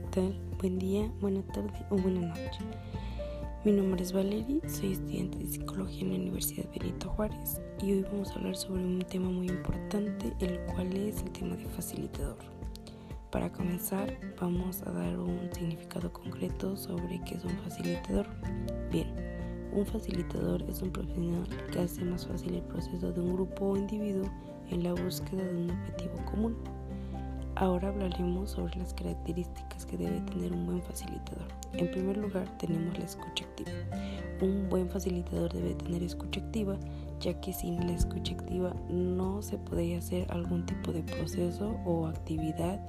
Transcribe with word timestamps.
tal? 0.00 0.34
Buen 0.58 0.78
día, 0.78 1.10
buena 1.20 1.42
tarde 1.42 1.86
o 1.90 1.96
buena 1.96 2.20
noche. 2.28 2.60
Mi 3.64 3.72
nombre 3.72 4.02
es 4.02 4.12
Valerie, 4.12 4.60
soy 4.68 4.92
estudiante 4.92 5.38
de 5.38 5.46
psicología 5.46 6.02
en 6.02 6.10
la 6.10 6.16
Universidad 6.20 6.64
Benito 6.76 7.10
Juárez 7.10 7.60
y 7.82 7.92
hoy 7.92 8.02
vamos 8.10 8.30
a 8.30 8.34
hablar 8.36 8.56
sobre 8.56 8.82
un 8.82 9.00
tema 9.00 9.28
muy 9.28 9.48
importante, 9.48 10.32
el 10.40 10.58
cual 10.66 10.96
es 10.96 11.22
el 11.22 11.30
tema 11.30 11.56
de 11.56 11.66
facilitador. 11.66 12.38
Para 13.30 13.52
comenzar, 13.52 14.18
vamos 14.40 14.82
a 14.82 14.90
dar 14.90 15.18
un 15.18 15.48
significado 15.52 16.12
concreto 16.12 16.76
sobre 16.76 17.20
qué 17.24 17.34
es 17.34 17.44
un 17.44 17.56
facilitador. 17.58 18.26
Bien, 18.90 19.14
un 19.72 19.86
facilitador 19.86 20.62
es 20.62 20.82
un 20.82 20.90
profesional 20.90 21.46
que 21.70 21.80
hace 21.80 22.04
más 22.04 22.26
fácil 22.26 22.54
el 22.54 22.62
proceso 22.62 23.12
de 23.12 23.20
un 23.20 23.34
grupo 23.34 23.66
o 23.66 23.76
individuo 23.76 24.28
en 24.70 24.82
la 24.82 24.94
búsqueda 24.94 25.44
de 25.44 25.56
un 25.56 25.70
objetivo 25.70 26.24
común. 26.24 26.56
Ahora 27.60 27.88
hablaremos 27.88 28.52
sobre 28.52 28.78
las 28.78 28.94
características 28.94 29.84
que 29.84 29.98
debe 29.98 30.18
tener 30.22 30.50
un 30.50 30.64
buen 30.64 30.80
facilitador. 30.80 31.46
En 31.74 31.90
primer 31.90 32.16
lugar, 32.16 32.48
tenemos 32.56 32.98
la 32.98 33.04
escucha 33.04 33.44
activa. 33.44 33.70
Un 34.40 34.70
buen 34.70 34.88
facilitador 34.88 35.52
debe 35.52 35.74
tener 35.74 36.02
escucha 36.02 36.40
activa, 36.40 36.78
ya 37.20 37.38
que 37.38 37.52
sin 37.52 37.86
la 37.86 37.92
escucha 37.92 38.32
activa 38.32 38.74
no 38.88 39.42
se 39.42 39.58
podría 39.58 39.98
hacer 39.98 40.26
algún 40.32 40.64
tipo 40.64 40.90
de 40.90 41.02
proceso 41.02 41.76
o 41.84 42.06
actividad 42.06 42.80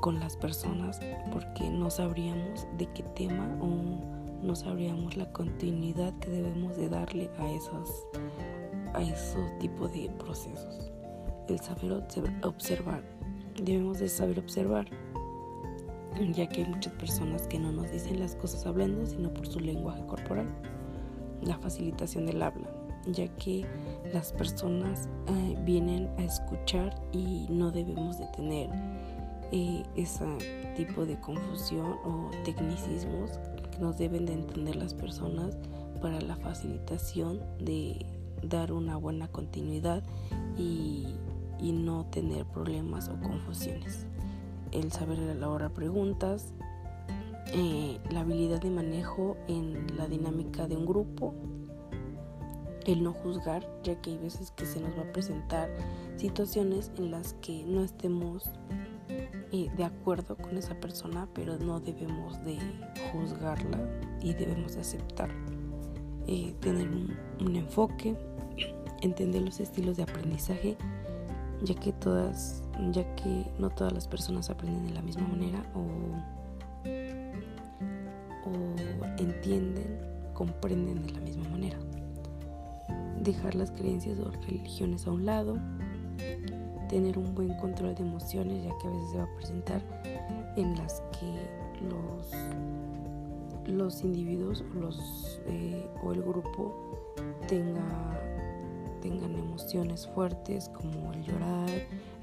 con 0.00 0.18
las 0.18 0.34
personas 0.34 0.98
porque 1.30 1.68
no 1.68 1.90
sabríamos 1.90 2.66
de 2.78 2.86
qué 2.94 3.02
tema 3.02 3.54
o 3.60 4.46
no 4.46 4.56
sabríamos 4.56 5.14
la 5.18 5.30
continuidad 5.32 6.14
que 6.20 6.30
debemos 6.30 6.74
de 6.78 6.88
darle 6.88 7.30
a 7.36 7.50
esos 7.50 8.06
a 8.94 9.02
esos 9.02 9.58
tipos 9.58 9.92
de 9.92 10.08
procesos. 10.16 10.90
El 11.48 11.58
saber 11.60 11.92
observar 12.42 13.17
debemos 13.62 13.98
de 13.98 14.08
saber 14.08 14.38
observar, 14.38 14.88
ya 16.32 16.48
que 16.48 16.62
hay 16.62 16.68
muchas 16.68 16.92
personas 16.94 17.46
que 17.46 17.58
no 17.58 17.72
nos 17.72 17.90
dicen 17.90 18.20
las 18.20 18.34
cosas 18.34 18.66
hablando, 18.66 19.06
sino 19.06 19.32
por 19.32 19.46
su 19.46 19.60
lenguaje 19.60 20.04
corporal. 20.06 20.46
La 21.42 21.56
facilitación 21.58 22.26
del 22.26 22.42
habla, 22.42 22.68
ya 23.06 23.28
que 23.36 23.64
las 24.12 24.32
personas 24.32 25.08
eh, 25.28 25.56
vienen 25.64 26.08
a 26.18 26.24
escuchar 26.24 27.00
y 27.12 27.46
no 27.48 27.70
debemos 27.70 28.18
de 28.18 28.26
tener 28.36 28.70
eh, 29.52 29.82
ese 29.96 30.26
tipo 30.76 31.06
de 31.06 31.18
confusión 31.20 31.92
o 32.04 32.30
tecnicismos 32.44 33.38
que 33.70 33.78
nos 33.78 33.96
deben 33.96 34.26
de 34.26 34.34
entender 34.34 34.76
las 34.76 34.94
personas 34.94 35.56
para 36.02 36.20
la 36.20 36.36
facilitación 36.36 37.40
de 37.60 38.06
dar 38.42 38.72
una 38.72 38.96
buena 38.96 39.28
continuidad 39.28 40.02
y 40.56 41.06
y 41.60 41.72
no 41.72 42.06
tener 42.06 42.46
problemas 42.46 43.08
o 43.08 43.20
confusiones. 43.20 44.06
El 44.72 44.92
saber 44.92 45.18
elaborar 45.18 45.72
preguntas, 45.72 46.52
eh, 47.52 47.98
la 48.10 48.20
habilidad 48.20 48.60
de 48.60 48.70
manejo 48.70 49.36
en 49.48 49.96
la 49.96 50.06
dinámica 50.06 50.68
de 50.68 50.76
un 50.76 50.86
grupo, 50.86 51.34
el 52.84 53.02
no 53.02 53.12
juzgar, 53.12 53.66
ya 53.82 54.00
que 54.00 54.10
hay 54.10 54.18
veces 54.18 54.50
que 54.50 54.66
se 54.66 54.80
nos 54.80 54.96
va 54.98 55.02
a 55.02 55.12
presentar 55.12 55.70
situaciones 56.16 56.90
en 56.96 57.10
las 57.10 57.34
que 57.34 57.64
no 57.64 57.82
estemos 57.82 58.50
eh, 59.50 59.70
de 59.76 59.84
acuerdo 59.84 60.36
con 60.36 60.56
esa 60.58 60.78
persona, 60.78 61.28
pero 61.34 61.58
no 61.58 61.80
debemos 61.80 62.42
de 62.44 62.58
juzgarla 63.12 63.78
y 64.20 64.34
debemos 64.34 64.74
de 64.74 64.80
aceptar. 64.80 65.30
Eh, 66.26 66.54
tener 66.60 66.88
un 67.40 67.56
enfoque, 67.56 68.14
entender 69.00 69.40
los 69.40 69.60
estilos 69.60 69.96
de 69.96 70.02
aprendizaje 70.02 70.76
ya 71.62 71.74
que 71.74 71.92
todas, 71.92 72.62
ya 72.92 73.04
que 73.16 73.50
no 73.58 73.70
todas 73.70 73.92
las 73.92 74.06
personas 74.06 74.50
aprenden 74.50 74.86
de 74.86 74.94
la 74.94 75.02
misma 75.02 75.26
manera 75.26 75.62
o, 75.74 75.80
o 78.48 79.04
entienden, 79.18 79.98
comprenden 80.34 81.02
de 81.02 81.12
la 81.12 81.20
misma 81.20 81.48
manera. 81.48 81.78
Dejar 83.22 83.54
las 83.54 83.70
creencias 83.72 84.18
o 84.20 84.30
religiones 84.30 85.06
a 85.06 85.10
un 85.10 85.26
lado, 85.26 85.58
tener 86.88 87.18
un 87.18 87.34
buen 87.34 87.54
control 87.58 87.94
de 87.94 88.02
emociones, 88.02 88.64
ya 88.64 88.70
que 88.78 88.86
a 88.86 88.90
veces 88.90 89.10
se 89.10 89.18
va 89.18 89.24
a 89.24 89.36
presentar 89.36 89.82
en 90.56 90.76
las 90.76 91.02
que 91.18 91.58
los, 91.88 92.30
los 93.66 94.02
individuos 94.02 94.64
los, 94.74 95.40
eh, 95.46 95.86
o 96.02 96.12
el 96.12 96.22
grupo 96.22 96.74
tenga 97.48 98.07
tengan 99.00 99.34
emociones 99.34 100.06
fuertes 100.08 100.68
como 100.70 101.12
el 101.12 101.22
llorar, 101.22 101.70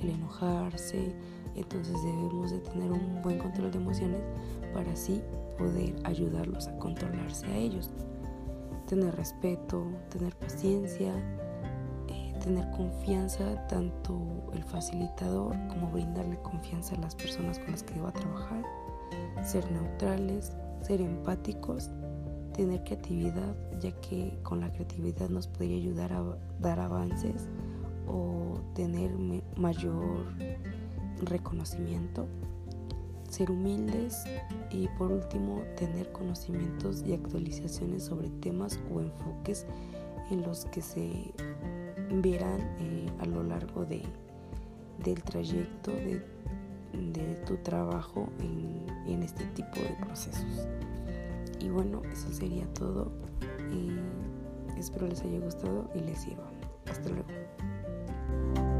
el 0.00 0.10
enojarse. 0.10 1.14
Entonces 1.54 1.94
debemos 2.02 2.50
de 2.50 2.58
tener 2.58 2.90
un 2.90 3.22
buen 3.22 3.38
control 3.38 3.70
de 3.70 3.78
emociones 3.78 4.20
para 4.72 4.92
así 4.92 5.22
poder 5.56 5.94
ayudarlos 6.04 6.68
a 6.68 6.76
controlarse 6.78 7.46
a 7.46 7.56
ellos. 7.56 7.90
Tener 8.88 9.14
respeto, 9.16 9.86
tener 10.10 10.34
paciencia, 10.36 11.12
eh, 12.08 12.34
tener 12.42 12.68
confianza, 12.72 13.66
tanto 13.68 14.20
el 14.52 14.64
facilitador 14.64 15.56
como 15.68 15.90
brindarle 15.90 16.36
confianza 16.42 16.94
a 16.96 16.98
las 16.98 17.14
personas 17.14 17.58
con 17.58 17.70
las 17.70 17.82
que 17.82 18.00
va 18.00 18.10
a 18.10 18.12
trabajar, 18.12 18.64
ser 19.42 19.70
neutrales, 19.70 20.52
ser 20.82 21.00
empáticos 21.00 21.90
tener 22.54 22.82
creatividad, 22.84 23.54
ya 23.80 23.92
que 24.00 24.38
con 24.42 24.60
la 24.60 24.72
creatividad 24.72 25.28
nos 25.28 25.46
podría 25.46 25.76
ayudar 25.76 26.12
a 26.12 26.24
dar 26.60 26.80
avances 26.80 27.48
o 28.06 28.58
tener 28.74 29.10
mayor 29.56 30.24
reconocimiento, 31.22 32.26
ser 33.28 33.50
humildes 33.50 34.24
y 34.70 34.88
por 34.96 35.10
último 35.10 35.62
tener 35.76 36.10
conocimientos 36.12 37.02
y 37.06 37.12
actualizaciones 37.12 38.04
sobre 38.04 38.30
temas 38.30 38.78
o 38.92 39.00
enfoques 39.00 39.66
en 40.30 40.42
los 40.42 40.64
que 40.66 40.80
se 40.80 41.32
verán 42.22 42.60
eh, 42.78 43.10
a 43.18 43.26
lo 43.26 43.42
largo 43.42 43.84
de, 43.84 44.02
del 45.04 45.22
trayecto 45.22 45.90
de, 45.90 46.22
tu 47.46 47.56
trabajo 47.58 48.28
en 48.38 49.22
este 49.22 49.44
tipo 49.46 49.80
de 49.80 49.94
procesos. 50.00 50.66
Y 51.64 51.70
bueno, 51.70 52.02
eso 52.12 52.30
sería 52.30 52.66
todo. 52.74 53.10
Espero 54.76 55.06
les 55.06 55.22
haya 55.22 55.38
gustado 55.38 55.88
y 55.94 56.00
les 56.00 56.20
sirva. 56.20 56.50
Hasta 56.90 57.08
luego. 57.08 58.73